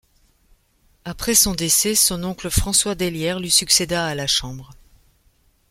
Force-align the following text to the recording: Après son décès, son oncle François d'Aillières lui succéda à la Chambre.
Après 1.05 1.35
son 1.35 1.53
décès, 1.53 1.93
son 1.93 2.23
oncle 2.23 2.49
François 2.49 2.95
d'Aillières 2.95 3.39
lui 3.39 3.51
succéda 3.51 4.03
à 4.07 4.15
la 4.15 4.25
Chambre. 4.25 4.73